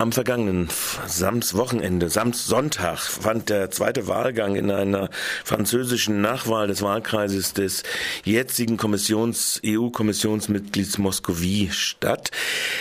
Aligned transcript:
Am 0.00 0.12
vergangenen 0.12 0.68
Sams 1.08 1.56
Wochenende, 1.56 2.08
Sams 2.08 2.46
Sonntag, 2.46 3.00
fand 3.00 3.48
der 3.48 3.72
zweite 3.72 4.06
Wahlgang 4.06 4.54
in 4.54 4.70
einer 4.70 5.10
französischen 5.44 6.20
Nachwahl 6.20 6.68
des 6.68 6.82
Wahlkreises 6.82 7.52
des 7.52 7.82
jetzigen 8.22 8.76
Kommissions, 8.76 9.60
EU-Kommissionsmitglieds 9.66 10.98
Moscovi 10.98 11.70
statt. 11.72 12.30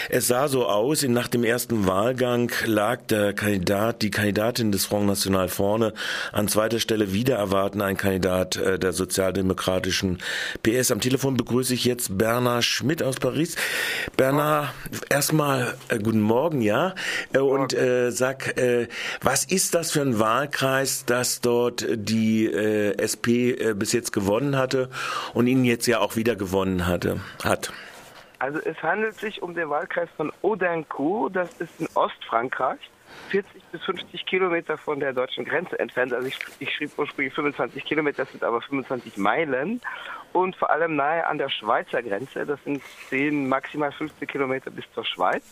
Es 0.09 0.27
sah 0.27 0.47
so 0.47 0.67
aus, 0.67 1.01
nach 1.01 1.27
dem 1.27 1.43
ersten 1.43 1.88
Wahlgang 1.88 2.51
lag 2.65 3.02
der 3.07 3.34
Kandidat, 3.34 4.04
die 4.04 4.11
Kandidatin 4.11 4.71
des 4.71 4.86
Front 4.86 5.07
National 5.07 5.49
vorne, 5.49 5.93
an 6.31 6.47
zweiter 6.47 6.79
Stelle 6.79 7.13
wieder 7.13 7.38
erwarten 7.38 7.81
ein 7.81 7.97
Kandidat 7.97 8.57
äh, 8.57 8.77
der 8.77 8.93
sozialdemokratischen 8.93 10.20
PS. 10.61 10.91
Am 10.91 11.02
Telefon 11.02 11.36
begrüße 11.36 11.73
ich 11.73 11.84
jetzt 11.84 12.15
Bernard 12.15 12.63
Schmidt 12.63 13.02
aus 13.02 13.15
Paris. 13.15 13.55
Bernard, 14.18 14.70
erstmal 15.09 15.75
äh, 15.89 15.97
guten 15.97 16.21
Morgen, 16.21 16.61
ja? 16.61 16.93
Äh, 17.34 17.39
und 17.39 17.74
äh, 17.74 18.12
sag, 18.12 18.58
äh, 18.58 18.88
was 19.21 19.46
ist 19.46 19.75
das 19.75 19.92
für 19.92 20.02
ein 20.02 20.20
Wahlkreis, 20.20 21.06
das 21.06 21.42
dort 21.42 21.86
die 21.89 22.46
äh, 22.46 22.98
SP 23.02 23.52
äh, 23.52 23.74
bis 23.74 23.93
jetzt 23.93 24.11
gewonnen 24.11 24.57
hatte 24.57 24.89
und 25.34 25.48
ihn 25.48 25.65
jetzt 25.65 25.88
ja 25.88 26.00
auch 26.00 26.15
wieder 26.15 26.36
gewonnen 26.36 26.88
hatte, 26.88 27.20
hat? 27.43 27.71
Also 28.39 28.60
es 28.60 28.78
handelt 28.84 29.20
sich 29.20 29.42
um 29.42 29.56
den 29.56 29.70
Wahlkreis 29.70 30.10
von 30.15 30.32
Audincourt, 30.43 31.36
das 31.36 31.50
ist 31.60 31.79
in 31.79 31.88
Ostfrankreich. 31.96 32.80
40 33.30 33.64
bis 33.72 33.84
50 33.84 34.26
Kilometer 34.26 34.78
von 34.78 35.00
der 35.00 35.14
deutschen 35.14 35.45
Grenze 35.45 35.78
entfernt. 35.80 36.14
Also 36.14 36.28
ich, 36.28 36.38
ich 36.59 36.73
schrieb 36.73 36.92
ursprünglich 36.98 37.34
25 37.34 37.84
Kilometer, 37.84 38.23
das 38.23 38.31
sind 38.31 38.44
aber 38.44 38.62
25 38.62 39.17
Meilen. 39.17 39.81
Und 40.34 40.56
vor 40.56 40.70
allem 40.70 40.95
nahe 40.95 41.26
an 41.26 41.38
der 41.38 41.50
Schweizer 41.50 42.02
Grenze. 42.03 42.45
Das 42.45 42.64
sind 42.64 42.81
10, 43.09 43.48
maximal 43.48 43.92
15 43.92 44.28
Kilometer 44.28 44.70
bis 44.72 44.86
zur 44.94 45.06
Schweiz. 45.06 45.44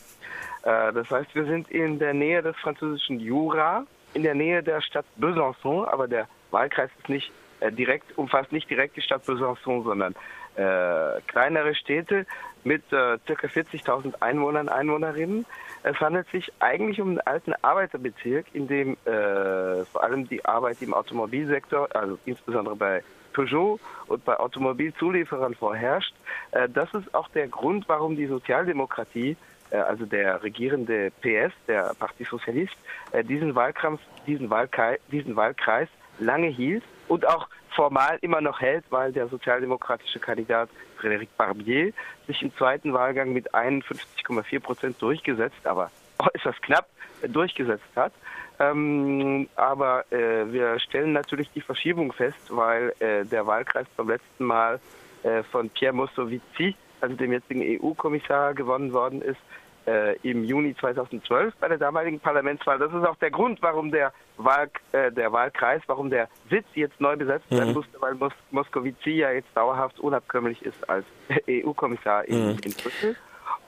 Äh, 0.66 0.92
das 0.94 1.10
heißt, 1.10 1.34
wir 1.34 1.46
sind 1.46 1.70
in 1.72 2.00
der 2.00 2.14
Nähe 2.14 2.42
des 2.42 2.56
französischen 2.58 3.20
Jura, 3.20 3.86
in 4.14 4.24
der 4.24 4.36
Nähe 4.36 4.62
der 4.64 4.82
Stadt 4.82 5.06
Besançon, 5.20 5.86
aber 5.86 6.08
der 6.08 6.28
Wahlkreis 6.52 6.90
ist 7.00 7.10
nicht 7.10 7.32
äh, 7.60 7.72
direkt, 7.72 8.18
umfasst 8.18 8.52
nicht 8.52 8.70
direkt 8.70 8.98
die 8.98 9.02
Stadt 9.02 9.24
Besançon, 9.24 9.84
sondern 9.84 10.16
äh, 10.56 11.22
kleinere 11.28 11.76
Städte 11.76 12.26
mit 12.64 12.82
äh, 12.92 13.18
ca. 13.26 13.48
40.000 13.48 14.22
Einwohnern, 14.22 14.68
Einwohnerinnen. 14.70 15.46
Es 15.84 16.00
handelt 16.00 16.28
sich 16.30 16.52
eigentlich 16.60 17.00
um 17.00 17.10
einen 17.10 17.20
alten 17.20 17.54
Arbeiterbezirk, 17.62 18.48
in 18.54 18.68
dem 18.68 18.98
äh, 19.06 19.86
vor 19.86 20.04
allem 20.04 20.28
die 20.28 20.44
Arbeit 20.46 20.82
im 20.82 20.94
Automobilsektor, 20.94 21.90
also 21.94 22.18
insbesondere 22.26 22.76
bei 22.76 23.04
Peugeot 23.34 23.80
und 24.08 24.26
bei 24.26 24.40
Automobilzulieferern 24.40 25.54
vorherrscht. 25.54 26.16
Äh, 26.52 26.70
das 26.70 26.92
ist 26.96 27.14
auch 27.14 27.28
der 27.30 27.48
Grund, 27.50 27.88
warum 27.88 28.16
die 28.16 28.26
Sozialdemokratie 28.26 29.36
also 29.84 30.06
der 30.06 30.44
regierende 30.44 31.12
PS, 31.22 31.54
der 31.68 31.94
Parti 32.00 32.24
Socialist, 32.24 32.76
äh, 33.12 33.24
diesen 33.24 33.56
Wahlkampf, 33.56 34.02
diesen, 34.28 34.50
Wahlkreis, 34.50 35.00
diesen 35.12 35.36
Wahlkreis 35.36 35.90
lange 36.20 36.48
hielt 36.48 36.84
und 37.08 37.28
auch 37.28 37.48
formal 37.70 38.18
immer 38.22 38.42
noch 38.42 38.62
hält, 38.62 38.86
weil 38.90 39.12
der 39.12 39.28
sozialdemokratische 39.28 40.20
Kandidat 40.20 40.70
Frédéric 41.00 41.28
Barbier 41.38 41.92
sich 42.26 42.42
im 42.42 42.56
zweiten 42.56 42.94
Wahlgang 42.94 43.34
mit 43.34 43.54
51,4 43.54 44.60
Prozent 44.60 45.02
durchgesetzt, 45.02 45.66
aber 45.66 45.92
äußerst 46.20 46.62
knapp 46.62 46.88
durchgesetzt 47.28 47.84
hat. 47.96 48.14
Ähm, 48.58 49.50
aber 49.58 50.06
äh, 50.12 50.52
wir 50.52 50.80
stellen 50.80 51.12
natürlich 51.12 51.52
die 51.52 51.62
Verschiebung 51.62 52.14
fest, 52.14 52.38
weil 52.50 52.94
äh, 53.00 53.26
der 53.26 53.46
Wahlkreis 53.46 53.88
beim 53.98 54.08
letzten 54.08 54.46
Mal 54.46 54.80
äh, 55.24 55.44
von 55.44 55.70
Pierre 55.70 55.94
Moscovici 55.94 56.76
also 57.02 57.16
dem 57.16 57.32
jetzigen 57.32 57.62
EU-Kommissar, 57.62 58.54
gewonnen 58.54 58.94
worden 58.94 59.22
ist 59.22 59.40
äh, 59.88 60.16
im 60.24 60.44
Juni 60.44 60.76
2012 60.76 61.54
bei 61.60 61.68
der 61.68 61.78
damaligen 61.78 62.20
Parlamentswahl. 62.20 62.80
Das 62.80 62.94
ist 62.94 63.06
auch 63.06 63.18
der 63.18 63.32
Grund, 63.32 63.62
warum 63.62 63.92
der, 63.92 64.12
Wahl, 64.38 64.70
äh, 64.92 65.12
der 65.12 65.32
Wahlkreis, 65.32 65.82
warum 65.88 66.10
der 66.10 66.28
Sitz 66.50 66.66
jetzt 66.74 67.00
neu 67.00 67.16
besetzt 67.16 67.50
werden 67.52 67.70
mhm. 67.70 67.76
musste, 67.76 68.02
weil 68.02 68.16
Mos 68.16 68.34
Moskowici 68.52 69.12
ja 69.12 69.32
jetzt 69.32 69.50
dauerhaft 69.56 70.00
unabkömmlich 70.00 70.62
ist 70.64 70.90
als 70.90 71.06
EU-Kommissar 71.50 72.26
in, 72.26 72.54
mhm. 72.54 72.58
in 72.64 72.74
Brüssel. 72.74 73.16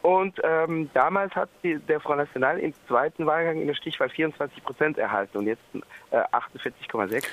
Und 0.08 0.40
ähm, 0.42 0.90
damals 0.94 1.36
hat 1.36 1.50
die, 1.64 1.80
der 1.80 2.00
Front 2.00 2.20
National 2.20 2.60
im 2.60 2.74
zweiten 2.88 3.26
Wahlgang 3.26 3.60
in 3.60 3.68
der 3.68 3.74
Stichwahl 3.74 4.08
24 4.08 4.64
Prozent 4.64 4.98
erhalten 4.98 5.38
und 5.38 5.48
jetzt 5.48 5.62
äh, 6.12 6.20
48,6 6.32 7.26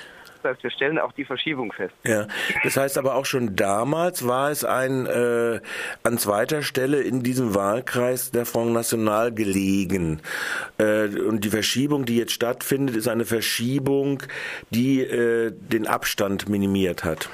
heißt, 0.43 0.61
wir 0.61 0.69
stellen 0.69 0.99
auch 0.99 1.13
die 1.13 1.23
Verschiebung 1.23 1.71
fest. 1.71 1.95
Ja, 2.05 2.27
das 2.63 2.75
heißt 2.77 2.97
aber 2.97 3.15
auch 3.15 3.25
schon 3.25 3.55
damals 3.55 4.27
war 4.27 4.51
es 4.51 4.65
ein 4.65 5.05
äh, 5.05 5.61
an 6.03 6.17
zweiter 6.17 6.63
Stelle 6.63 7.01
in 7.01 7.23
diesem 7.23 7.55
Wahlkreis 7.55 8.31
der 8.31 8.45
Front 8.45 8.73
National 8.73 9.33
gelegen. 9.33 10.21
Äh, 10.77 11.07
und 11.07 11.45
die 11.45 11.49
Verschiebung, 11.49 12.05
die 12.05 12.17
jetzt 12.17 12.33
stattfindet, 12.33 12.97
ist 12.97 13.07
eine 13.07 13.25
Verschiebung, 13.25 14.21
die 14.69 15.01
äh, 15.01 15.51
den 15.51 15.87
Abstand 15.87 16.49
minimiert 16.49 17.05
hat. 17.05 17.29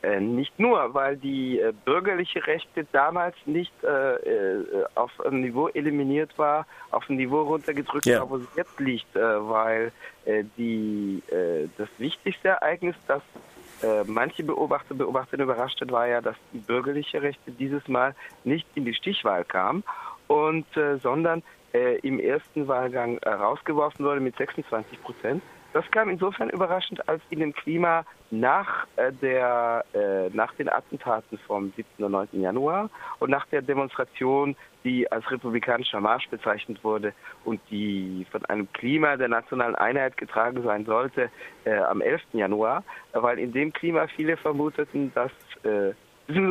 Äh, 0.00 0.20
nicht 0.20 0.60
nur, 0.60 0.94
weil 0.94 1.16
die 1.16 1.58
äh, 1.58 1.72
bürgerliche 1.84 2.46
Rechte 2.46 2.86
damals 2.92 3.34
nicht 3.46 3.72
äh, 3.82 4.14
äh, 4.14 4.84
auf 4.94 5.10
einem 5.20 5.40
Niveau 5.40 5.66
eliminiert 5.68 6.38
war, 6.38 6.66
auf 6.92 7.10
ein 7.10 7.16
Niveau 7.16 7.42
runtergedrückt 7.42 8.06
ja. 8.06 8.20
war, 8.20 8.30
wo 8.30 8.38
sie 8.38 8.46
jetzt 8.54 8.78
liegt, 8.78 9.16
äh, 9.16 9.20
weil 9.20 9.92
die, 10.58 11.22
das 11.78 11.88
wichtigste 11.96 12.48
Ereignis, 12.48 12.94
das 13.06 13.22
manche 14.06 14.44
Beobachter, 14.44 14.94
Beobachterinnen 14.94 15.48
überrascht 15.48 15.80
hat, 15.80 15.90
war 15.90 16.06
ja, 16.06 16.20
dass 16.20 16.36
die 16.52 16.58
bürgerliche 16.58 17.22
Rechte 17.22 17.50
dieses 17.50 17.88
Mal 17.88 18.14
nicht 18.44 18.66
in 18.74 18.84
die 18.84 18.92
Stichwahl 18.92 19.46
kam, 19.46 19.84
und, 20.26 20.66
sondern 21.02 21.42
im 22.02 22.20
ersten 22.20 22.68
Wahlgang 22.68 23.16
rausgeworfen 23.24 24.04
wurde 24.04 24.20
mit 24.20 24.36
26 24.36 25.02
Prozent. 25.02 25.42
Das 25.78 25.88
kam 25.92 26.10
insofern 26.10 26.50
überraschend, 26.50 27.08
als 27.08 27.22
in 27.30 27.38
dem 27.38 27.52
Klima 27.52 28.04
nach, 28.32 28.88
äh, 28.96 29.12
der, 29.12 29.84
äh, 29.94 30.28
nach 30.34 30.52
den 30.54 30.68
Attentaten 30.68 31.38
vom 31.46 31.72
7. 31.76 32.02
und 32.04 32.10
9. 32.10 32.40
Januar 32.40 32.90
und 33.20 33.30
nach 33.30 33.46
der 33.46 33.62
Demonstration, 33.62 34.56
die 34.82 35.08
als 35.12 35.30
republikanischer 35.30 36.00
Marsch 36.00 36.28
bezeichnet 36.30 36.82
wurde 36.82 37.12
und 37.44 37.60
die 37.70 38.26
von 38.32 38.44
einem 38.46 38.66
Klima 38.72 39.16
der 39.16 39.28
nationalen 39.28 39.76
Einheit 39.76 40.16
getragen 40.16 40.64
sein 40.64 40.84
sollte 40.84 41.30
äh, 41.64 41.78
am 41.78 42.00
11. 42.00 42.22
Januar, 42.32 42.82
weil 43.12 43.38
in 43.38 43.52
dem 43.52 43.72
Klima 43.72 44.08
viele 44.08 44.36
vermuteten, 44.36 45.12
dass, 45.14 45.30
äh, 45.62 45.94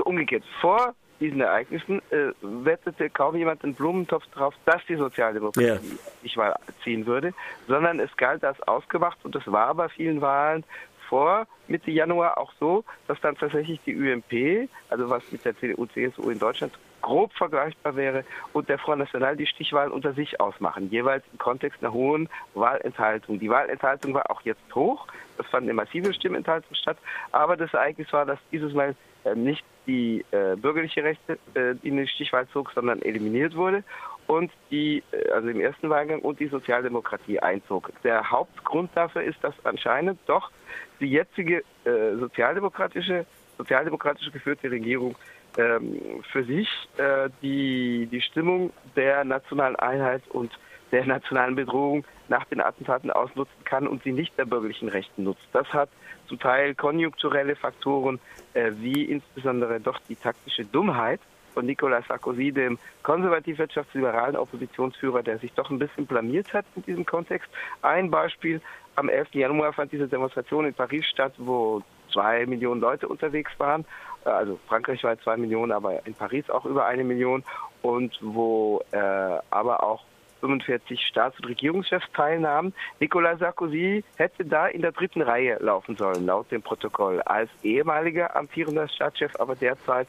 umgekehrt, 0.06 0.46
vor 0.62 0.96
diesen 1.20 1.42
Ereignissen 1.42 2.02
äh, 2.12 2.32
wettete 2.42 3.10
kaum 3.10 3.36
jemand 3.36 3.64
einen 3.64 3.74
Blumentopf 3.74 4.26
drauf, 4.28 4.54
dass 4.66 4.86
die 4.88 4.96
Sozialdemokratie 4.96 5.66
yeah. 5.66 5.80
nicht 6.24 6.38
mal 6.38 6.56
ziehen 6.84 7.06
würde, 7.06 7.34
sondern 7.68 8.00
es 8.00 8.16
galt 8.18 8.44
als 8.44 8.62
ausgemacht 8.68 9.18
und 9.24 9.36
es 9.36 9.46
war 9.52 9.74
bei 9.76 9.90
vielen 9.90 10.22
Wahlen 10.22 10.64
vor 11.10 11.48
Mitte 11.68 11.92
Januar 11.92 12.38
auch 12.38 12.52
so, 12.60 12.84
dass 13.08 13.20
dann 13.22 13.36
tatsächlich 13.36 13.80
die 13.86 13.96
UMP, 13.96 14.70
also 14.90 15.10
was 15.10 15.24
mit 15.32 15.44
der 15.46 15.58
CDU, 15.58 15.86
CSU 15.86 16.30
in 16.30 16.40
Deutschland 16.40 16.74
grob 17.02 17.34
vergleichbar 17.34 17.96
wäre, 17.96 18.24
und 18.54 18.70
der 18.70 18.80
Front 18.80 19.00
National 19.00 19.36
die 19.36 19.48
Stichwahlen 19.48 19.92
unter 19.92 20.14
sich 20.14 20.40
ausmachen, 20.40 20.90
jeweils 20.90 21.24
im 21.32 21.38
Kontext 21.38 21.82
einer 21.82 21.94
hohen 21.94 22.30
Wahlenthaltung. 22.54 23.40
Die 23.40 23.50
Wahlenthaltung 23.50 24.14
war 24.14 24.30
auch 24.30 24.42
jetzt 24.42 24.76
hoch, 24.76 25.08
es 25.38 25.46
fand 25.48 25.64
eine 25.64 25.74
massive 25.74 26.14
Stimmenthaltung 26.14 26.74
statt, 26.76 26.98
aber 27.32 27.58
das 27.58 27.74
Ereignis 27.74 28.12
war, 28.12 28.26
dass 28.26 28.40
dieses 28.52 28.74
Mal 28.74 28.96
äh, 29.24 29.36
nicht 29.36 29.64
die 29.86 30.26
äh, 30.32 30.56
bürgerliche 30.56 31.04
Rechte 31.04 31.40
äh, 31.54 31.76
in 31.82 31.98
die 31.98 32.08
Stichwahl 32.08 32.48
zog, 32.50 32.72
sondern 32.74 33.02
eliminiert 33.02 33.56
wurde 33.56 33.84
und 34.28 34.52
die, 34.70 35.04
äh, 35.12 35.30
also 35.32 35.48
im 35.48 35.60
ersten 35.60 35.90
Wahlgang 35.90 36.20
und 36.20 36.40
die 36.40 36.48
Sozialdemokratie 36.48 37.40
einzog. 37.40 37.92
Der 38.04 38.30
Hauptgrund 38.30 38.92
dafür 38.96 39.24
ist, 39.24 39.42
dass 39.44 39.54
anscheinend 39.64 40.20
doch 40.28 40.52
die 41.00 41.08
jetzige 41.08 41.64
äh, 41.86 42.16
sozialdemokratische, 42.20 43.26
sozialdemokratisch 43.58 44.32
geführte 44.32 44.70
Regierung 44.70 45.16
ähm, 45.58 46.24
für 46.32 46.44
sich 46.44 46.70
äh, 46.98 47.30
die, 47.42 48.08
die 48.12 48.22
Stimmung 48.22 48.72
der 48.96 49.24
nationalen 49.24 49.76
Einheit 49.76 50.24
und 50.30 50.52
der 50.92 51.06
nationalen 51.06 51.56
Bedrohung 51.56 52.06
nach 52.30 52.46
den 52.46 52.62
Attentaten 52.62 53.12
ausnutzen 53.12 53.64
kann 53.66 53.88
und 53.88 54.04
sie 54.04 54.12
nicht 54.12 54.38
der 54.38 54.46
bürgerlichen 54.46 54.90
Rechten 54.90 55.24
nutzt. 55.24 55.48
Das 55.52 55.68
hat 55.74 55.90
zum 56.28 56.40
Teil 56.40 56.76
konjunkturelle 56.76 57.56
Faktoren, 57.56 58.20
äh, 58.54 58.72
wie 58.78 59.04
insbesondere 59.04 59.80
doch 59.80 60.00
die 60.08 60.16
taktische 60.16 60.66
Dummheit 60.66 61.20
von 61.54 61.66
Nicolas 61.66 62.06
Sarkozy, 62.08 62.52
dem 62.52 62.78
konservativ-wirtschaftsliberalen 63.04 64.36
Oppositionsführer, 64.36 65.24
der 65.24 65.40
sich 65.40 65.52
doch 65.54 65.70
ein 65.72 65.80
bisschen 65.80 66.06
blamiert 66.06 66.54
hat 66.54 66.66
in 66.76 66.84
diesem 66.84 67.06
Kontext. 67.06 67.50
Ein 67.82 68.12
Beispiel, 68.12 68.62
am 68.96 69.10
11. 69.10 69.34
Januar 69.34 69.74
fand 69.74 69.92
diese 69.92 70.08
Demonstration 70.08 70.66
in 70.66 70.74
Paris 70.74 71.06
statt, 71.06 71.34
wo 71.38 71.82
zwei 72.12 72.46
Millionen 72.46 72.82
Leute 72.82 73.08
unterwegs 73.08 73.52
waren. 73.58 73.86
Äh, 74.26 74.30
also 74.30 74.60
Frankreich 74.68 75.04
war 75.04 75.20
zwei 75.20 75.38
Millionen, 75.38 75.72
aber 75.72 76.06
in 76.06 76.14
Paris 76.14 76.50
auch 76.50 76.66
über 76.66 76.86
eine 76.86 77.04
Million. 77.04 77.44
Und 77.82 78.18
wo 78.22 78.82
äh, 78.92 78.98
aber 78.98 79.84
auch 79.84 80.04
45 80.42 81.02
Staats- 81.08 81.38
und 81.40 81.48
Regierungschefs 81.48 82.06
teilnahmen. 82.14 82.74
Nicolas 83.00 83.40
Sarkozy 83.40 84.04
hätte 84.18 84.46
da 84.46 84.68
in 84.68 84.82
der 84.82 84.92
dritten 84.92 85.22
Reihe 85.22 85.58
laufen 85.60 85.96
sollen, 85.96 86.26
laut 86.26 86.52
dem 86.52 86.62
Protokoll, 86.62 87.22
als 87.22 87.50
ehemaliger 87.64 88.36
amtierender 88.36 88.88
Staatschef, 88.88 89.32
aber 89.40 89.56
derzeit 89.56 90.08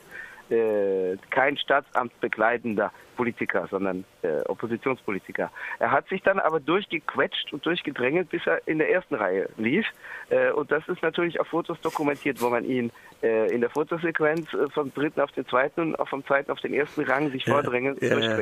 äh, 0.51 1.17
kein 1.31 1.57
Staatsamt 1.57 2.19
begleitender 2.21 2.93
Politiker, 3.17 3.67
sondern 3.69 4.05
äh, 4.23 4.41
Oppositionspolitiker. 4.47 5.51
Er 5.81 5.91
hat 5.91 6.09
sich 6.09 6.23
dann 6.23 6.39
aber 6.39 6.61
durchgequetscht 6.61 7.53
und 7.53 7.67
durchgedrängelt, 7.67 8.31
bis 8.31 8.47
er 8.47 8.67
in 8.67 8.79
der 8.79 8.91
ersten 8.91 9.17
Reihe 9.17 9.49
lief. 9.57 9.87
Äh, 10.31 10.53
und 10.53 10.71
das 10.71 10.87
ist 10.89 11.03
natürlich 11.03 11.41
auf 11.41 11.49
Fotos 11.49 11.81
dokumentiert, 11.81 12.41
wo 12.41 12.49
man 12.49 12.65
ihn 12.65 12.93
äh, 13.23 13.53
in 13.53 13.61
der 13.61 13.71
Fotosequenz 13.71 14.53
äh, 14.55 14.71
vom 14.71 14.95
dritten 14.95 15.21
auf 15.21 15.33
den 15.33 15.47
zweiten 15.49 15.81
und 15.81 15.99
auch 15.99 16.09
vom 16.09 16.25
zweiten 16.25 16.51
auf 16.53 16.61
den 16.61 16.73
ersten 16.73 17.03
Rang 17.03 17.31
sich 17.31 17.45
ja, 17.45 17.55
vordrängen. 17.55 17.97
Ja, 18.01 18.19
ja. 18.19 18.39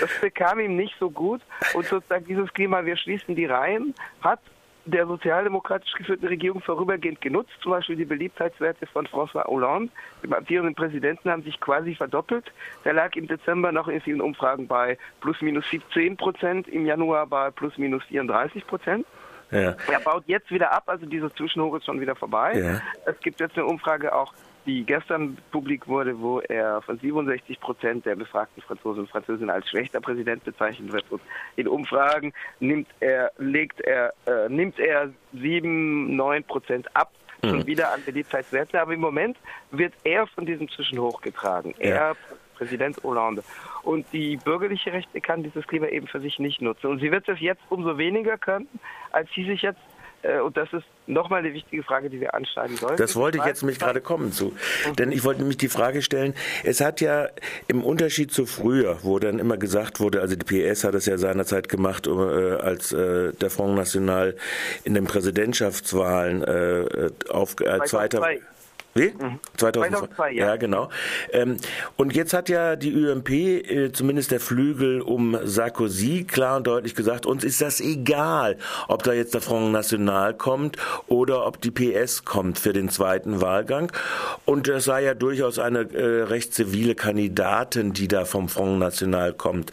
Das 0.00 0.10
bekam 0.20 0.60
ihm 0.60 0.76
nicht 0.76 0.94
so 1.00 1.10
gut 1.10 1.40
und 1.74 1.84
sozusagen 1.84 2.24
dieses 2.26 2.52
Klima, 2.52 2.84
wir 2.84 2.96
schließen 2.96 3.34
die 3.34 3.46
Reihen, 3.46 3.94
hat 4.20 4.40
der 4.90 5.06
sozialdemokratisch 5.06 5.92
geführten 5.92 6.26
Regierung 6.26 6.60
vorübergehend 6.60 7.20
genutzt. 7.20 7.52
Zum 7.62 7.72
Beispiel 7.72 7.96
die 7.96 8.04
Beliebtheitswerte 8.04 8.86
von 8.86 9.06
François 9.06 9.44
Hollande, 9.46 9.92
dem 10.22 10.32
amtierenden 10.32 10.74
Präsidenten, 10.74 11.30
haben 11.30 11.42
sich 11.42 11.60
quasi 11.60 11.94
verdoppelt. 11.94 12.52
Der 12.84 12.92
lag 12.92 13.14
im 13.16 13.26
Dezember 13.26 13.72
noch 13.72 13.88
in 13.88 14.00
vielen 14.00 14.20
Umfragen 14.20 14.66
bei 14.66 14.98
plus 15.20 15.40
minus 15.40 15.68
17 15.70 16.16
Prozent, 16.16 16.68
im 16.68 16.86
Januar 16.86 17.26
bei 17.26 17.50
plus 17.50 17.76
minus 17.78 18.04
34 18.04 18.66
Prozent. 18.66 19.06
Ja. 19.50 19.76
Er 19.90 20.00
baut 20.04 20.24
jetzt 20.26 20.50
wieder 20.50 20.72
ab, 20.72 20.84
also 20.86 21.06
dieser 21.06 21.34
Zwischenhoch 21.34 21.76
ist 21.76 21.84
schon 21.84 22.00
wieder 22.00 22.14
vorbei. 22.14 22.58
Ja. 22.58 22.80
Es 23.06 23.18
gibt 23.20 23.40
jetzt 23.40 23.56
eine 23.56 23.66
Umfrage 23.66 24.14
auch 24.14 24.32
die 24.66 24.84
gestern 24.84 25.38
publik 25.50 25.88
wurde, 25.88 26.18
wo 26.20 26.40
er 26.40 26.82
von 26.82 26.98
67 26.98 27.60
Prozent 27.60 28.06
der 28.06 28.16
befragten 28.16 28.62
Franzosen 28.62 29.00
und 29.00 29.10
Französinnen 29.10 29.50
als 29.50 29.68
schlechter 29.68 30.00
Präsident 30.00 30.44
bezeichnet 30.44 30.92
wird. 30.92 31.04
Und 31.10 31.22
in 31.56 31.68
Umfragen 31.68 32.32
nimmt 32.60 32.88
er, 33.00 33.32
legt 33.38 33.80
er, 33.80 34.12
äh, 34.26 34.48
nimmt 34.48 34.78
er 34.78 35.10
7, 35.32 36.14
9 36.16 36.44
Prozent 36.44 36.94
ab 36.94 37.10
schon 37.44 37.58
mhm. 37.58 37.66
wieder 37.66 37.92
an 37.92 38.02
Beliebtheitswerten. 38.04 38.78
Aber 38.78 38.92
im 38.92 39.00
Moment 39.00 39.36
wird 39.70 39.94
er 40.04 40.26
von 40.26 40.46
diesem 40.46 40.68
Zwischenhoch 40.68 41.20
getragen. 41.22 41.74
Ja. 41.78 41.86
Er, 41.86 42.16
Präsident 42.60 43.02
Hollande. 43.02 43.42
Und 43.82 44.04
die 44.12 44.36
bürgerliche 44.36 44.92
Rechte 44.92 45.18
kann 45.22 45.42
dieses 45.42 45.66
Klima 45.66 45.86
eben 45.86 46.06
für 46.06 46.20
sich 46.20 46.38
nicht 46.38 46.60
nutzen. 46.60 46.88
Und 46.88 47.00
sie 47.00 47.10
wird 47.10 47.26
es 47.26 47.40
jetzt 47.40 47.62
umso 47.70 47.96
weniger 47.96 48.36
können, 48.36 48.68
als 49.12 49.30
sie 49.34 49.44
sich 49.44 49.62
jetzt 49.62 49.80
und 50.44 50.56
das 50.56 50.72
ist 50.72 50.84
nochmal 51.06 51.40
eine 51.40 51.54
wichtige 51.54 51.82
Frage, 51.82 52.10
die 52.10 52.20
wir 52.20 52.34
anschneiden 52.34 52.76
sollten. 52.76 52.96
Das 52.96 53.16
wollte 53.16 53.38
ich 53.38 53.44
jetzt 53.44 53.62
mich 53.62 53.78
gerade 53.78 54.00
kommen 54.00 54.32
zu. 54.32 54.54
Denn 54.98 55.12
ich 55.12 55.24
wollte 55.24 55.40
nämlich 55.40 55.56
die 55.56 55.68
Frage 55.68 56.02
stellen, 56.02 56.34
es 56.64 56.80
hat 56.80 57.00
ja 57.00 57.28
im 57.68 57.82
Unterschied 57.82 58.32
zu 58.32 58.46
früher, 58.46 58.98
wo 59.02 59.18
dann 59.18 59.38
immer 59.38 59.56
gesagt 59.56 60.00
wurde, 60.00 60.20
also 60.20 60.36
die 60.36 60.44
PS 60.44 60.84
hat 60.84 60.94
es 60.94 61.06
ja 61.06 61.18
seinerzeit 61.18 61.68
gemacht, 61.68 62.06
äh, 62.06 62.10
als 62.10 62.92
äh, 62.92 63.32
der 63.32 63.50
Front 63.50 63.76
National 63.76 64.36
in 64.84 64.94
den 64.94 65.04
Präsidentschaftswahlen 65.04 66.42
äh, 66.42 67.10
auf 67.30 67.56
äh, 67.60 67.80
zweiter 67.84 68.20
wie? 68.94 69.12
Mhm. 69.18 69.38
2002, 69.56 70.32
ja. 70.32 70.46
ja. 70.46 70.56
genau. 70.56 70.88
Ähm, 71.32 71.58
und 71.96 72.14
jetzt 72.14 72.32
hat 72.32 72.48
ja 72.48 72.74
die 72.74 72.92
UMP, 72.94 73.30
äh, 73.30 73.92
zumindest 73.92 74.32
der 74.32 74.40
Flügel 74.40 75.00
um 75.00 75.36
Sarkozy, 75.44 76.24
klar 76.24 76.56
und 76.56 76.66
deutlich 76.66 76.96
gesagt, 76.96 77.24
uns 77.24 77.44
ist 77.44 77.60
das 77.60 77.80
egal, 77.80 78.56
ob 78.88 79.04
da 79.04 79.12
jetzt 79.12 79.34
der 79.34 79.40
Front 79.40 79.70
National 79.70 80.34
kommt 80.34 80.76
oder 81.06 81.46
ob 81.46 81.60
die 81.60 81.70
PS 81.70 82.24
kommt 82.24 82.58
für 82.58 82.72
den 82.72 82.88
zweiten 82.88 83.40
Wahlgang. 83.40 83.92
Und 84.44 84.66
das 84.66 84.84
sei 84.84 85.04
ja 85.04 85.14
durchaus 85.14 85.58
eine 85.60 85.80
äh, 85.92 86.22
recht 86.24 86.52
zivile 86.52 86.96
Kandidatin, 86.96 87.92
die 87.92 88.08
da 88.08 88.24
vom 88.24 88.48
Front 88.48 88.80
National 88.80 89.32
kommt. 89.34 89.70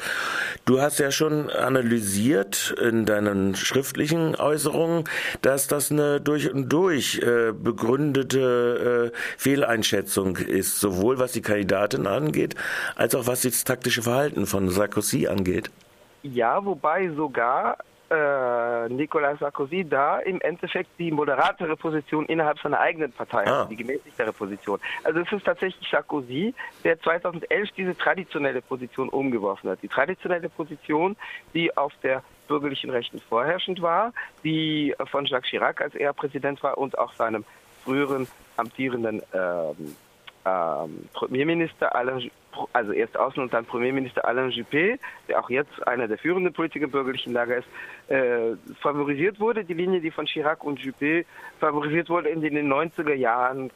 Du 0.65 0.79
hast 0.79 0.99
ja 0.99 1.09
schon 1.09 1.49
analysiert 1.49 2.75
in 2.79 3.05
deinen 3.05 3.55
schriftlichen 3.55 4.35
Äußerungen, 4.35 5.05
dass 5.41 5.67
das 5.67 5.91
eine 5.91 6.21
durch 6.21 6.51
und 6.53 6.69
durch 6.69 7.19
äh, 7.19 7.51
begründete 7.51 9.06
Fehleinschätzung 9.37 10.37
ist, 10.37 10.79
sowohl 10.79 11.19
was 11.19 11.31
die 11.31 11.41
Kandidatin 11.41 12.07
angeht, 12.07 12.55
als 12.95 13.15
auch 13.15 13.27
was 13.27 13.41
das 13.41 13.63
taktische 13.63 14.01
Verhalten 14.01 14.45
von 14.45 14.69
Sarkozy 14.69 15.27
angeht. 15.27 15.71
Ja, 16.23 16.63
wobei 16.63 17.09
sogar 17.09 17.77
äh, 18.09 18.89
Nicolas 18.89 19.39
Sarkozy 19.39 19.85
da 19.87 20.19
im 20.19 20.39
Endeffekt 20.41 20.89
die 20.97 21.11
moderatere 21.11 21.75
Position 21.75 22.25
innerhalb 22.27 22.59
seiner 22.59 22.79
eigenen 22.79 23.11
Partei 23.11 23.45
ah. 23.45 23.61
hat, 23.61 23.71
die 23.71 23.75
gemäßigtere 23.75 24.31
Position. 24.31 24.79
Also 25.03 25.19
es 25.19 25.31
ist 25.31 25.45
tatsächlich 25.45 25.89
Sarkozy, 25.89 26.53
der 26.83 26.99
2011 27.01 27.69
diese 27.75 27.97
traditionelle 27.97 28.61
Position 28.61 29.09
umgeworfen 29.09 29.69
hat. 29.69 29.79
Die 29.83 29.87
traditionelle 29.87 30.49
Position, 30.49 31.17
die 31.53 31.75
auf 31.75 31.93
der 32.01 32.23
bürgerlichen 32.47 32.89
Rechten 32.89 33.19
vorherrschend 33.19 33.81
war, 33.81 34.13
die 34.43 34.95
von 35.11 35.25
Jacques 35.25 35.49
Chirac, 35.49 35.81
als 35.81 35.93
er 35.95 36.13
Präsident 36.13 36.63
war, 36.63 36.77
und 36.77 36.97
auch 36.97 37.11
seinem 37.13 37.43
früheren 37.83 38.27
amtierenden 38.57 39.21
ähm, 39.33 39.95
ähm, 40.45 41.09
Premierminister 41.13 41.93
Alain, 41.95 42.31
also 42.73 42.91
erst 42.91 43.17
Außen- 43.17 43.41
und 43.41 43.53
dann 43.53 43.65
Premierminister 43.65 44.25
Alain 44.25 44.51
Juppé, 44.51 44.99
der 45.27 45.39
auch 45.39 45.49
jetzt 45.49 45.87
einer 45.87 46.07
der 46.07 46.17
führenden 46.17 46.53
Politiker 46.53 46.85
im 46.85 46.91
bürgerlichen 46.91 47.33
Lager 47.33 47.57
ist, 47.57 47.67
äh, 48.09 48.55
favorisiert 48.81 49.39
wurde. 49.39 49.63
Die 49.63 49.73
Linie, 49.73 50.01
die 50.01 50.11
von 50.11 50.25
Chirac 50.25 50.63
und 50.63 50.79
Juppé 50.79 51.25
favorisiert 51.59 52.09
wurde 52.09 52.29
in 52.29 52.41
den 52.41 52.71
90er 52.71 53.13
Jahren, 53.13 53.71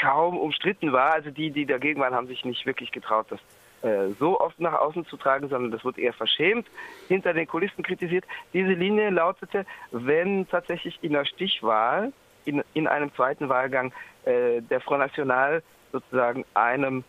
kaum 0.00 0.38
umstritten 0.38 0.92
war. 0.92 1.14
Also 1.14 1.30
die, 1.30 1.50
die 1.50 1.66
dagegen 1.66 2.00
waren, 2.00 2.14
haben 2.14 2.28
sich 2.28 2.44
nicht 2.44 2.66
wirklich 2.66 2.92
getraut, 2.92 3.26
das 3.30 3.40
äh, 3.82 4.14
so 4.18 4.40
oft 4.40 4.58
nach 4.60 4.74
außen 4.74 5.06
zu 5.06 5.16
tragen, 5.16 5.48
sondern 5.48 5.70
das 5.70 5.84
wird 5.84 5.98
eher 5.98 6.12
verschämt 6.12 6.66
hinter 7.08 7.34
den 7.34 7.46
Kulissen 7.46 7.82
kritisiert. 7.82 8.24
Diese 8.52 8.72
Linie 8.72 9.10
lautete, 9.10 9.66
wenn 9.90 10.48
tatsächlich 10.48 10.98
in 11.02 11.12
der 11.12 11.24
Stichwahl 11.24 12.12
in, 12.44 12.62
in 12.74 12.86
einem 12.86 13.14
zweiten 13.14 13.48
Wahlgang 13.48 13.92
äh, 14.24 14.60
der 14.60 14.80
Front 14.80 15.00
National 15.00 15.62
sozusagen 15.92 16.44
einem 16.54 17.04